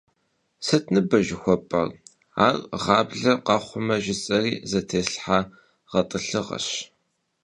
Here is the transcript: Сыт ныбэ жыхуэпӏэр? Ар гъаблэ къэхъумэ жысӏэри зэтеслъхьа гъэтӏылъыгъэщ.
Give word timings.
Сыт 0.65 0.85
ныбэ 0.93 1.17
жыхуэпӏэр? 1.25 1.89
Ар 2.45 2.55
гъаблэ 2.83 3.33
къэхъумэ 3.45 3.95
жысӏэри 4.03 4.51
зэтеслъхьа 4.69 5.39
гъэтӏылъыгъэщ. 5.91 6.67